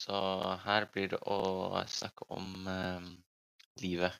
Så 0.00 0.16
her 0.64 0.86
blir 0.94 1.10
det 1.12 1.18
å 1.28 1.36
snakke 1.92 2.24
om 2.32 2.68
eh, 2.72 3.08
livet. 3.82 4.14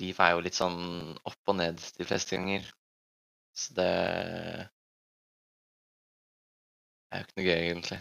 Livet 0.00 0.22
er 0.24 0.32
jo 0.32 0.44
litt 0.46 0.56
sånn 0.56 0.78
opp 1.28 1.52
og 1.52 1.58
ned 1.58 1.82
de 1.98 2.06
fleste 2.08 2.38
ganger. 2.38 2.64
Så 3.52 3.76
det 3.76 3.90
er 7.12 7.20
jo 7.20 7.26
ikke 7.28 7.36
noe 7.42 7.48
gøy, 7.50 7.60
egentlig. 7.60 8.00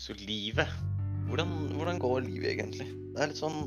Så 0.00 0.12
livet 0.20 0.99
hvordan, 1.30 1.52
hvordan 1.78 2.00
går 2.02 2.24
livet 2.26 2.54
egentlig? 2.54 2.86
Det 3.14 3.22
er 3.22 3.30
litt 3.30 3.40
sånn 3.40 3.60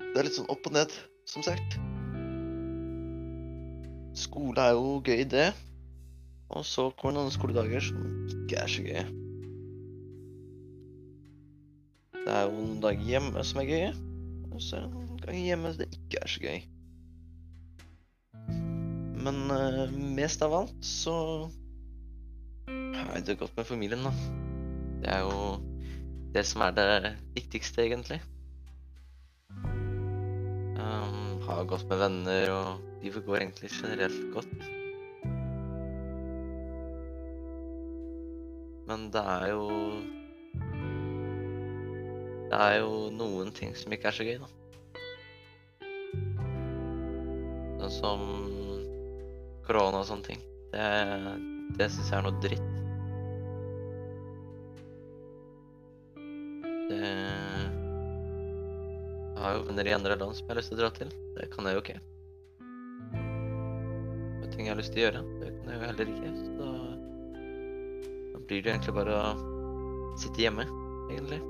Det 0.00 0.18
er 0.18 0.26
litt 0.26 0.38
sånn 0.38 0.48
opp 0.52 0.66
og 0.66 0.74
ned, 0.74 0.92
som 1.28 1.44
sagt. 1.44 1.76
Skole 4.16 4.62
er 4.62 4.76
jo 4.78 4.96
gøy, 5.04 5.26
det. 5.28 5.50
Og 6.56 6.64
så 6.64 6.88
kommer 6.96 7.18
noen 7.18 7.34
skoledager 7.34 7.84
som 7.84 8.00
ikke 8.32 8.62
er 8.62 8.70
så 8.70 8.84
gøye. 8.86 9.04
Det 12.16 12.32
er 12.32 12.46
jo 12.46 12.56
noen 12.56 12.80
dager 12.82 13.04
hjemme 13.06 13.44
som 13.46 13.60
er 13.62 13.68
gøye, 13.68 13.92
og 14.50 14.62
så 14.62 14.78
er 14.78 14.86
det 14.86 14.94
noen 14.94 15.20
ganger 15.22 15.44
hjemme 15.44 15.74
det 15.78 15.90
ikke 15.94 16.22
er 16.22 16.32
så 16.32 16.42
gøy. 16.46 16.58
Men 19.26 19.38
uh, 19.50 19.84
mest 20.16 20.42
av 20.46 20.54
alt 20.62 20.82
så 20.86 21.14
jeg 23.16 23.26
det 23.26 23.38
godt 23.40 23.56
med 23.56 23.64
familien, 23.64 24.02
da. 24.04 24.12
Det 25.02 25.12
er 25.12 25.22
jo 25.24 25.75
det 26.36 26.44
som 26.44 26.60
er 26.66 26.74
det 26.76 27.14
viktigste, 27.32 27.86
egentlig. 27.86 28.18
Um, 30.76 31.38
ha 31.46 31.62
godt 31.64 31.86
med 31.88 32.02
venner, 32.02 32.50
og 32.52 33.04
livet 33.04 33.24
går 33.24 33.36
egentlig 33.40 33.70
generelt 33.72 34.26
godt. 34.34 34.52
Men 38.86 39.08
det 39.12 39.22
er 39.22 39.48
jo 39.50 39.64
Det 42.46 42.58
er 42.62 42.76
jo 42.78 43.08
noen 43.10 43.50
ting 43.50 43.72
som 43.74 43.92
ikke 43.92 44.12
er 44.12 44.14
så 44.14 44.26
gøy, 44.28 44.36
da. 44.38 44.52
Sånn 47.80 47.96
som 47.96 48.22
korona 49.66 50.04
og 50.04 50.06
sånne 50.12 50.30
ting. 50.30 50.48
Det, 50.70 50.86
det 51.80 51.90
syns 51.90 52.12
jeg 52.12 52.20
er 52.20 52.26
noe 52.28 52.42
dritt. 52.44 52.75
Har 59.46 59.56
jo 59.56 59.66
venner 59.68 59.86
i 59.86 59.94
andre 59.94 60.16
land 60.18 60.34
som 60.34 60.46
jeg 60.46 60.52
har 60.52 60.58
lyst 60.60 60.72
til 60.72 60.78
å 60.78 60.82
dra 60.82 60.90
til. 60.96 61.10
Det 61.36 61.48
kan 61.52 61.68
jeg 61.68 61.76
jo 61.76 61.82
ikke. 61.84 61.98
Og 64.42 64.48
ting 64.52 64.66
jeg 64.66 64.72
har 64.72 64.80
lyst 64.80 64.94
til 64.94 65.02
å 65.02 65.06
gjøre, 65.06 65.22
det 65.42 65.50
kan 65.54 65.70
jeg 65.70 65.78
jo 65.78 65.90
heller 65.90 66.10
ikke. 66.14 66.32
Så 66.40 66.48
da, 66.58 66.72
blir 68.46 68.62
det 68.62 68.72
egentlig 68.72 68.94
bare 68.94 69.14
å 69.18 70.16
sitte 70.22 70.42
hjemme, 70.42 70.66
egentlig. 71.10 71.40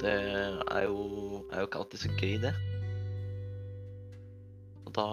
Det 0.00 0.16
er 0.16 0.82
jo, 0.86 1.44
er 1.50 1.62
jo 1.62 1.68
ikke 1.68 1.82
alltid 1.82 2.02
så 2.02 2.12
gøy, 2.16 2.34
det. 2.46 2.54
Og 4.86 4.92
da 4.96 5.08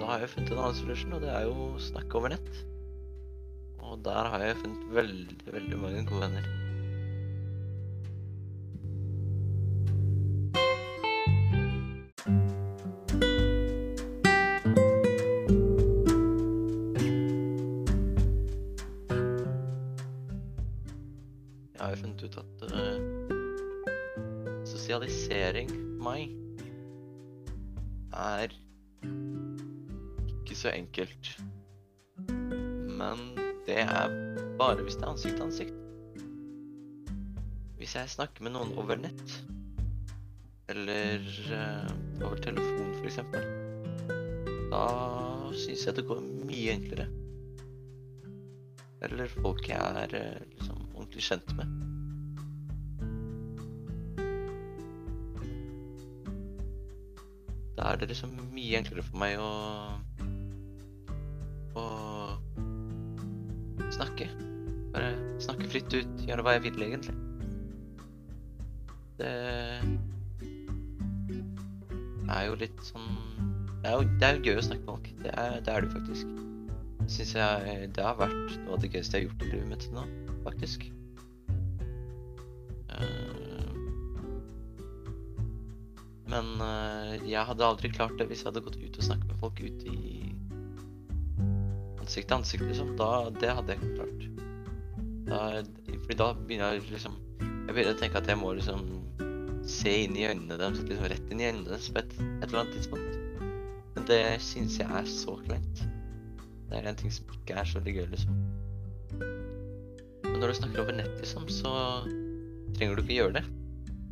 Da 0.00 0.10
har 0.10 0.20
jeg 0.20 0.32
funnet 0.34 0.50
en 0.52 0.58
annen 0.58 0.76
solution, 0.76 1.14
og 1.16 1.22
det 1.22 1.30
er 1.32 1.46
jo 1.46 1.54
å 1.54 1.80
snakke 1.80 2.18
over 2.18 2.34
nett. 2.34 2.50
Og 3.84 4.02
der 4.04 4.30
har 4.34 4.42
jeg 4.42 4.58
funnet 4.60 4.92
veldig, 4.98 5.40
veldig 5.54 5.80
mange 5.80 6.04
gode 6.10 6.26
venner. 6.26 6.63
Sosialisering 24.84 25.70
for 25.72 26.00
meg 26.04 26.32
er 28.12 28.52
ikke 30.28 30.56
så 30.60 30.74
enkelt. 30.76 31.30
Men 32.28 33.22
det 33.64 33.78
er 33.80 34.12
bare 34.60 34.84
hvis 34.84 34.98
det 35.00 35.06
er 35.06 35.14
ansikt 35.14 35.38
til 35.38 35.46
ansikt. 35.46 35.80
Hvis 37.80 37.96
jeg 37.96 38.12
snakker 38.12 38.44
med 38.44 38.52
noen 38.58 38.76
over 38.80 39.00
nett, 39.00 39.38
eller 40.68 41.24
uh, 41.48 41.88
over 42.20 42.44
telefon 42.44 42.92
f.eks., 43.00 43.22
da 44.68 44.84
syns 45.64 45.86
jeg 45.88 45.96
det 45.96 46.06
går 46.12 46.20
mye 46.44 46.76
enklere. 46.76 47.08
Eller 49.08 49.32
folk 49.40 49.64
jeg 49.72 49.80
er 49.80 50.16
uh, 50.20 50.46
liksom 50.52 50.88
ordentlig 50.92 51.24
kjent 51.32 51.56
med. 51.56 51.93
Da 57.74 57.90
er 57.90 57.98
det 58.00 58.10
liksom 58.12 58.34
mye 58.54 58.78
enklere 58.78 59.02
for 59.06 59.18
meg 59.18 59.40
å 59.42 59.50
å 61.74 61.84
snakke. 63.94 64.28
Bare 64.94 65.10
snakke 65.42 65.68
fritt 65.70 65.94
ut, 65.94 66.24
gjøre 66.28 66.44
hva 66.46 66.56
jeg 66.56 66.64
vil, 66.68 66.82
egentlig. 66.86 67.16
Det 69.18 69.32
er 72.34 72.46
jo 72.48 72.56
litt 72.58 72.80
sånn 72.82 73.12
Det 73.84 73.90
er 73.90 73.94
jo, 73.94 74.06
det 74.18 74.26
er 74.26 74.38
jo 74.38 74.48
gøy 74.48 74.56
å 74.58 74.66
snakke 74.66 74.82
med 74.82 74.90
folk. 74.90 75.10
Det 75.22 75.32
er 75.38 75.58
det, 75.60 75.74
er 75.74 75.84
det 75.84 75.92
faktisk. 75.92 76.26
Syns 77.04 77.34
jeg 77.36 77.88
det 77.94 78.04
har 78.06 78.16
vært 78.16 78.54
noe 78.64 78.78
av 78.78 78.82
det 78.82 78.90
gøyeste 78.94 79.20
jeg 79.20 79.26
har 79.26 79.28
gjort 79.28 79.44
i 79.44 79.50
livet 79.52 79.70
mitt 79.70 79.84
til 79.84 79.98
nå, 79.98 80.06
faktisk. 80.46 80.86
Men 86.34 86.54
eh, 86.66 87.28
jeg 87.30 87.46
hadde 87.46 87.66
aldri 87.66 87.92
klart 87.94 88.16
det 88.18 88.26
hvis 88.26 88.42
jeg 88.42 88.50
hadde 88.50 88.64
gått 88.66 88.80
ut 88.80 88.98
og 88.98 89.06
snakket 89.06 89.28
med 89.30 89.42
folk 89.42 89.60
ute 89.62 89.92
i 89.92 90.14
ansikt 92.04 92.28
til 92.28 92.36
ansikt, 92.36 92.64
liksom. 92.68 92.94
Da, 92.98 93.10
det 93.40 93.52
hadde 93.54 93.74
jeg 93.74 93.80
ikke 93.80 93.94
klart. 94.00 94.24
Da, 95.28 95.38
fordi 96.04 96.16
da 96.20 96.26
begynner 96.36 96.74
jeg 96.74 96.82
liksom 96.92 97.14
Jeg 97.38 97.72
begynner 97.72 97.94
å 97.94 98.00
tenke 98.02 98.20
at 98.20 98.26
jeg 98.28 98.36
må 98.36 98.50
liksom 98.58 98.82
se 99.64 99.92
inn 100.04 100.18
i 100.18 100.26
øynene 100.28 100.58
deres, 100.60 100.82
liksom 100.84 101.06
rett 101.08 101.30
inn 101.32 101.40
i 101.40 101.46
øynene 101.48 101.70
deres 101.70 101.86
på 101.88 102.02
et, 102.02 102.10
et 102.18 102.48
eller 102.50 102.60
annet 102.60 102.74
tidspunkt. 102.76 103.14
Men 103.94 104.08
det 104.10 104.20
syns 104.44 104.76
jeg 104.82 104.90
er 104.90 105.08
så 105.08 105.38
kleint. 105.46 105.84
Det 106.68 106.76
er 106.76 106.90
en 106.90 106.98
ting 107.00 107.14
som 107.14 107.30
ikke 107.32 107.56
er 107.56 107.70
så 107.70 107.78
veldig 107.78 107.94
gøy, 107.96 108.04
liksom. 108.12 108.42
Men 110.26 110.36
når 110.42 110.52
du 110.52 110.58
snakker 110.58 110.82
over 110.82 110.98
nett, 110.98 111.16
liksom, 111.22 111.48
så 111.48 111.72
trenger 112.76 112.98
du 112.98 113.04
ikke 113.06 113.16
gjøre 113.22 113.38
det. 113.38 113.44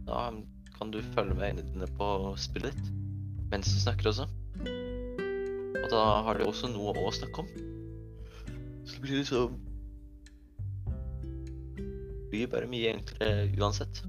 Da 0.08 0.24
kan 0.82 0.90
du 0.90 1.02
følge 1.14 1.34
med 1.34 1.44
øynene 1.46 1.62
dine 1.62 1.86
på 1.94 2.06
spillet 2.42 2.74
ditt 2.74 2.88
mens 3.52 3.68
du 3.70 3.78
snakker 3.78 4.08
også. 4.10 4.24
Og 5.78 5.86
da 5.92 6.00
har 6.26 6.38
du 6.38 6.46
også 6.48 6.70
noe 6.72 6.94
å 6.98 7.12
snakke 7.14 7.44
om. 7.44 7.50
Så 8.82 8.96
det 8.96 9.02
blir 9.04 9.20
liksom 9.20 9.60
Det 11.76 12.30
blir 12.32 12.50
bare 12.50 12.70
mye 12.72 12.94
enklere 12.96 13.46
uansett. 13.60 14.02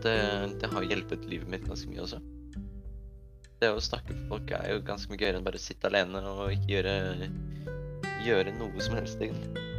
Det, 0.00 0.18
det 0.62 0.70
har 0.72 0.86
hjulpet 0.88 1.26
livet 1.28 1.50
mitt 1.50 1.66
ganske 1.66 1.90
mye 1.90 2.04
også. 2.06 2.22
Det 3.60 3.74
å 3.74 3.82
snakke 3.82 4.14
med 4.14 4.28
folk 4.30 4.54
er 4.56 4.70
jo 4.72 4.84
ganske 4.86 5.10
mye 5.10 5.20
gøyere 5.20 5.42
enn 5.42 5.48
bare 5.50 5.60
å 5.60 5.66
sitte 5.66 5.90
alene 5.90 6.22
og 6.30 6.54
ikke 6.54 6.78
gjøre, 6.78 6.94
gjøre 8.24 8.56
noe 8.56 8.86
som 8.86 8.96
helst, 8.96 9.20
egentlig. 9.20 9.69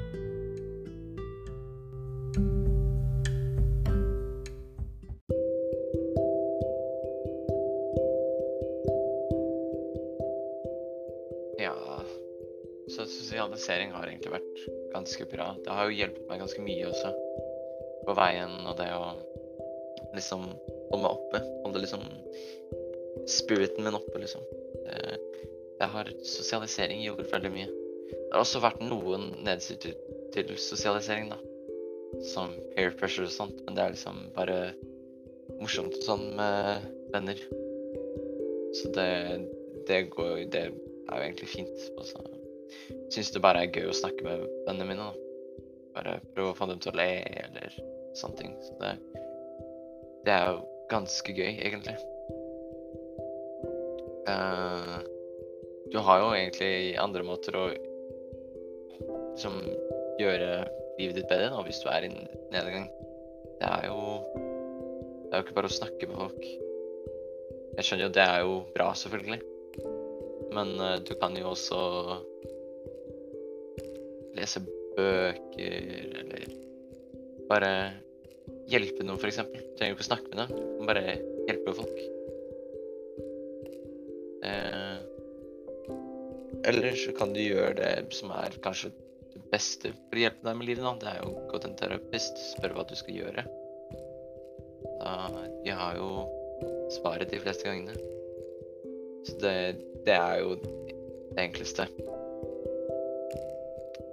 Sosialisering 13.31 13.93
har 13.95 14.09
egentlig 14.09 14.33
vært 14.33 14.63
ganske 14.91 15.25
bra. 15.31 15.53
Det 15.63 15.71
har 15.71 15.87
jo 15.87 15.95
hjulpet 15.95 16.27
meg 16.27 16.41
ganske 16.43 16.63
mye 16.65 16.87
også 16.89 17.11
på 18.03 18.15
veien, 18.17 18.55
og 18.67 18.75
det 18.79 18.89
å 18.91 19.05
liksom 20.17 20.49
holde 20.89 21.03
meg 21.05 21.11
oppe. 21.11 21.41
Holde 21.63 21.83
liksom 21.83 22.03
spiriten 23.31 23.85
min 23.85 23.95
oppe, 23.95 24.19
liksom. 24.19 24.43
Det, 24.83 25.19
det 25.79 25.89
har 25.93 26.11
sosialisering 26.27 27.05
gjort 27.05 27.31
veldig 27.31 27.53
mye. 27.53 27.69
Det 28.11 28.33
har 28.33 28.43
også 28.43 28.63
vært 28.63 28.83
noen 28.83 29.29
nedsider 29.45 29.95
til 30.35 30.51
sosialisering, 30.59 31.31
da. 31.31 31.39
Som 32.33 32.51
peer 32.75 32.91
pressure 32.99 33.29
og 33.29 33.35
sånt, 33.35 33.63
men 33.63 33.77
det 33.77 33.85
er 33.85 33.95
liksom 33.95 34.25
bare 34.35 34.59
morsomt 35.61 35.95
og 36.01 36.03
sånn 36.03 36.27
med 36.35 36.91
venner. 37.15 37.39
Så 38.75 38.91
det, 38.95 39.09
det 39.87 40.05
går 40.11 40.45
Det 40.51 40.67
er 40.67 40.71
jo 40.71 41.23
egentlig 41.23 41.51
fint. 41.55 41.89
Og 41.95 42.07
så 42.07 42.19
syns 43.13 43.31
det 43.33 43.43
bare 43.43 43.65
er 43.65 43.73
gøy 43.73 43.89
å 43.91 43.97
snakke 43.97 44.25
med 44.25 44.45
vennene 44.67 44.87
mine, 44.89 45.09
da. 45.09 45.27
bare 45.97 46.19
prøve 46.35 46.53
å 46.53 46.57
få 46.57 46.67
dem 46.71 46.81
til 46.83 46.93
å 46.93 46.99
le, 46.99 47.09
eller 47.45 47.77
sånne 48.19 48.39
ting. 48.39 48.55
Så 48.65 48.77
det, 48.81 48.95
det 50.27 50.35
er 50.35 50.51
jo 50.51 50.61
ganske 50.91 51.35
gøy, 51.35 51.53
egentlig. 51.63 51.97
Uh, 54.27 54.99
du 55.91 55.97
har 56.05 56.21
jo 56.21 56.33
egentlig 56.35 56.73
andre 57.01 57.23
måter 57.25 57.57
å 57.57 57.65
liksom 59.31 59.57
gjøre 60.21 60.51
livet 60.99 61.17
ditt 61.17 61.29
bedre 61.31 61.49
da, 61.51 61.63
hvis 61.65 61.81
du 61.83 61.89
er 61.91 62.07
i 62.07 62.11
nedgang. 62.53 62.87
Det 63.61 63.69
er 63.69 63.87
jo 63.89 63.99
Det 65.31 65.37
er 65.37 65.39
jo 65.39 65.45
ikke 65.45 65.55
bare 65.55 65.69
å 65.71 65.79
snakke 65.79 66.07
med 66.09 66.17
folk. 66.19 66.41
Jeg 67.77 67.85
skjønner 67.87 68.03
jo 68.03 68.13
det 68.17 68.23
er 68.25 68.41
jo 68.43 68.55
bra, 68.75 68.89
selvfølgelig. 68.99 69.37
Men 70.51 70.73
uh, 70.75 70.97
du 70.99 71.13
kan 71.21 71.37
jo 71.39 71.53
også 71.53 71.77
lese 74.41 74.63
bøker, 74.97 76.15
eller 76.21 76.47
bare 77.49 77.71
hjelpe 78.71 79.05
noen, 79.05 79.19
f.eks. 79.19 79.41
Trenger 79.77 79.95
ikke 79.95 80.05
å 80.05 80.09
snakke 80.09 80.31
med 80.31 80.41
dem, 80.43 80.65
kan 80.79 80.89
bare 80.89 81.15
hjelpe 81.47 81.75
folk. 81.77 82.01
Eh, 84.41 84.97
eller 86.69 86.97
så 86.97 87.13
kan 87.17 87.33
du 87.33 87.41
gjøre 87.41 87.73
det 87.79 87.93
som 88.15 88.33
er 88.35 88.57
kanskje 88.63 88.91
det 89.31 89.41
beste 89.51 89.93
for 89.95 90.19
å 90.19 90.23
hjelpe 90.25 90.45
deg 90.47 90.59
med 90.59 90.69
livet. 90.69 90.85
Da. 90.85 90.93
Det 91.01 91.11
er 91.11 91.23
jo 91.23 91.31
å 91.31 91.47
gå 91.49 91.61
til 91.61 91.71
en 91.71 91.79
terapist, 91.79 92.41
spørre 92.55 92.77
hva 92.77 92.85
du 92.87 92.95
skal 92.99 93.17
gjøre. 93.17 93.45
Da, 95.01 95.13
de 95.65 95.75
har 95.75 95.97
jo 95.97 96.09
svaret 96.97 97.31
de 97.31 97.41
fleste 97.41 97.67
gangene. 97.67 97.95
Så 99.25 99.37
det, 99.41 99.55
det 100.05 100.17
er 100.17 100.41
jo 100.41 100.57
det 100.61 101.37
enkleste. 101.41 101.87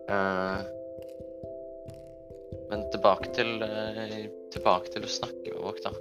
Eh, 0.08 0.60
men 2.70 2.90
tilbake 2.90 3.34
til, 3.36 3.62
eh, 3.62 4.28
tilbake 4.52 4.92
til 4.92 5.04
å 5.04 5.10
snakke 5.12 5.52
med 5.52 5.60
folk, 5.60 5.82
da. 5.84 5.92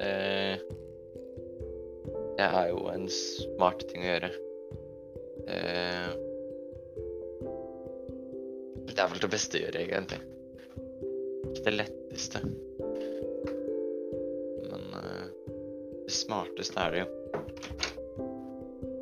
Eh, 0.00 0.56
det 2.38 2.46
er 2.48 2.68
jo 2.70 2.86
en 2.88 3.08
smart 3.12 3.84
ting 3.90 4.06
å 4.06 4.12
gjøre. 4.14 4.32
Det 8.92 9.00
er 9.00 9.10
vel 9.10 9.20
det 9.20 9.30
beste 9.32 9.58
å 9.58 9.62
gjøre, 9.66 9.82
egentlig. 9.84 10.20
Ikke 11.50 11.64
det 11.66 11.74
letteste. 11.76 12.40
Men 14.70 14.82
det 16.06 16.14
smarteste 16.16 16.80
er 16.80 16.90
det 16.96 17.04
jo. 17.04 17.08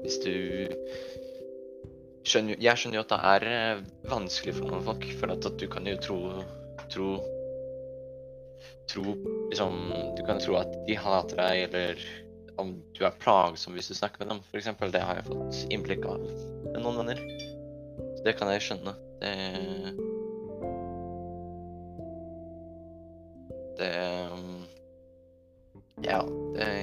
Hvis 0.03 0.19
du 0.25 0.35
skjønner, 2.31 2.57
Jeg 2.63 2.79
skjønner 2.79 3.01
jo 3.01 3.05
at 3.05 3.13
det 3.13 3.21
er 3.33 3.47
eh, 3.51 3.85
vanskelig 4.11 4.57
for 4.57 4.71
noen 4.71 4.87
folk, 4.87 5.07
for 5.21 5.35
at, 5.35 5.47
at 5.51 5.61
du 5.61 5.67
kan 5.71 5.87
jo 5.89 5.99
tro 6.03 6.19
Tro 6.91 7.11
Tro 8.91 9.15
liksom 9.51 9.79
Du 10.19 10.25
kan 10.27 10.43
tro 10.43 10.59
at 10.61 10.75
de 10.89 10.99
hater 10.99 11.39
deg, 11.41 11.63
eller 11.69 12.05
om 12.61 12.75
du 12.97 13.05
er 13.07 13.17
plagsom 13.23 13.73
hvis 13.77 13.89
du 13.89 13.95
snakker 13.97 14.21
med 14.21 14.35
dem, 14.35 14.41
f.eks. 14.51 14.69
Det 14.93 15.01
har 15.01 15.17
jeg 15.17 15.29
fått 15.31 15.61
innblikk 15.73 16.05
av 16.05 16.21
med 16.21 16.81
noen 16.83 16.99
venner. 17.01 17.23
Så 18.19 18.25
det 18.27 18.35
kan 18.37 18.51
jeg 18.53 18.67
skjønne. 18.67 18.93
Det 19.23 19.33
Det 23.81 23.93
Ja, 26.05 26.21
det 26.57 26.67
Det 26.67 26.80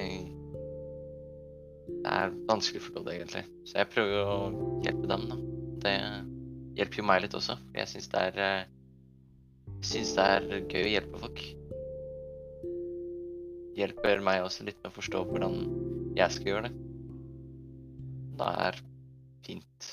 er 2.18 2.34
vanskelig 2.48 2.82
for 2.84 2.98
noen, 2.98 3.12
egentlig. 3.14 3.44
Så 3.68 3.78
jeg 3.80 3.90
prøver 3.92 4.32
å 4.32 4.40
hjelpe 4.86 5.10
dem, 5.10 5.28
da. 5.30 5.38
Det 5.84 5.94
hjelper 6.80 7.02
jo 7.02 7.06
meg 7.10 7.22
litt 7.24 7.38
også. 7.38 7.58
For 7.68 7.80
jeg 7.80 7.92
syns 7.92 8.10
det 8.14 8.26
er 8.32 8.42
Jeg 9.78 9.88
syns 9.92 10.12
det 10.16 10.28
er 10.34 10.50
gøy 10.66 10.82
å 10.82 10.92
hjelpe 10.96 11.22
folk 11.22 11.46
hjelper 13.78 14.22
meg 14.24 14.42
også 14.42 14.66
litt 14.66 14.78
med 14.82 14.90
å 14.90 14.96
forstå 14.96 15.22
hvordan 15.28 15.56
jeg 16.18 16.34
skal 16.34 16.52
gjøre 16.52 16.68
det. 16.68 16.74
Det 18.38 18.50
er 18.66 18.80
fint. 19.46 19.88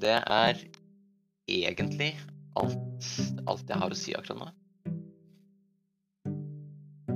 Det 0.00 0.16
er 0.18 0.62
egentlig 1.50 2.14
alt, 2.58 3.10
alt 3.46 3.68
jeg 3.68 3.80
har 3.82 3.92
å 3.92 3.98
si 3.98 4.14
akkurat 4.16 4.40
nå. 4.40 4.48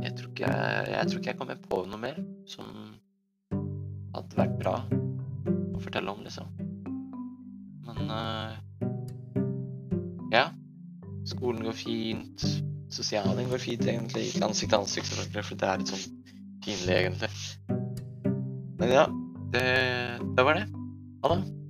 Jeg 0.05 0.13
tror 0.19 0.31
ikke 0.35 0.51
jeg, 0.51 1.09
tror 1.09 1.21
ikke 1.21 1.33
jeg 1.33 1.39
kommer 1.41 1.63
på 1.65 1.81
noe 1.89 2.01
mer 2.01 2.21
som 2.51 2.69
hadde 4.15 4.39
vært 4.39 4.59
bra 4.61 4.77
å 4.85 5.81
fortelle 5.81 6.13
om, 6.13 6.21
liksom. 6.27 6.51
Men 7.89 8.13
uh, 8.13 8.53
ja. 10.35 10.51
Skolen 11.25 11.65
går 11.65 11.77
fint. 11.79 12.45
Sosialen 12.93 13.49
går 13.49 13.63
fint, 13.63 13.87
egentlig. 13.89 14.29
Ikke 14.29 14.45
ansikt 14.51 14.75
til 14.75 14.83
ansikt, 14.83 15.09
selvfølgelig, 15.09 15.49
for 15.49 15.61
det 15.61 15.71
er 15.71 15.81
litt 15.81 15.93
sånn 15.95 16.07
pinlig, 16.65 16.97
egentlig. 17.01 17.33
Men 18.79 18.93
ja, 18.93 19.05
det, 19.55 19.67
det 20.37 20.47
var 20.47 20.61
det. 20.61 20.67
Ha 21.25 21.33
det. 21.33 21.64